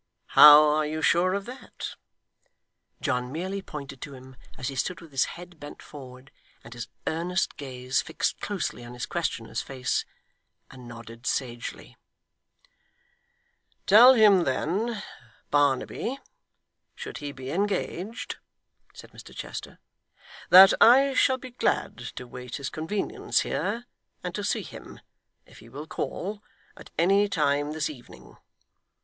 'How 0.29 0.63
are 0.63 0.85
you 0.87 1.03
sure 1.03 1.35
of 1.35 1.45
that?' 1.45 1.93
John 3.01 3.31
merely 3.31 3.61
pointed 3.61 4.01
to 4.01 4.15
him 4.15 4.35
as 4.57 4.69
he 4.69 4.75
stood 4.75 4.99
with 4.99 5.11
his 5.11 5.25
head 5.37 5.59
bent 5.59 5.79
forward, 5.79 6.31
and 6.63 6.73
his 6.73 6.87
earnest 7.05 7.55
gaze 7.55 8.01
fixed 8.01 8.39
closely 8.39 8.83
on 8.83 8.95
his 8.95 9.05
questioner's 9.05 9.61
face; 9.61 10.03
and 10.71 10.87
nodded 10.87 11.27
sagely. 11.27 11.97
'Tell 13.85 14.15
him 14.15 14.43
then, 14.43 15.03
Barnaby, 15.51 16.17
should 16.95 17.19
he 17.19 17.31
be 17.31 17.51
engaged,' 17.51 18.37
said 18.95 19.11
Mr 19.11 19.35
Chester, 19.35 19.77
'that 20.49 20.73
I 20.81 21.13
shall 21.13 21.37
be 21.37 21.51
glad 21.51 21.99
to 22.15 22.25
wait 22.25 22.55
his 22.55 22.71
convenience 22.71 23.41
here, 23.41 23.85
and 24.23 24.33
to 24.33 24.43
see 24.43 24.63
him 24.63 24.99
(if 25.45 25.59
he 25.59 25.69
will 25.69 25.85
call) 25.85 26.41
at 26.75 26.89
any 26.97 27.29
time 27.29 27.73
this 27.73 27.87
evening. 27.87 28.37